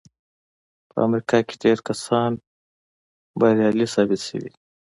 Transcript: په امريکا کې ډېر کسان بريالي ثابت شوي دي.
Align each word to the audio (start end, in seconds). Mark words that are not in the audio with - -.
په 0.89 0.97
امريکا 1.07 1.37
کې 1.47 1.55
ډېر 1.63 1.77
کسان 1.87 2.29
بريالي 3.39 3.87
ثابت 3.93 4.19
شوي 4.27 4.47
دي. 4.53 4.59